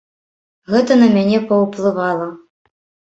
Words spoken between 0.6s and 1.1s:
Гэта на